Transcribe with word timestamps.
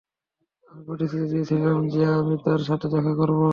আমি 0.69 0.81
প্রতিশ্রতি 0.87 1.27
দিয়েছিলাম 1.31 1.77
যে 1.93 2.01
আমি 2.17 2.35
তার 2.45 2.61
সাথে 2.67 2.87
দেখা 2.95 3.13
করবো। 3.19 3.47